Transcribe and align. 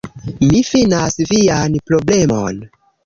Mi 0.51 0.61
finas 0.69 1.19
vian 1.33 1.77
problemon 1.91 2.65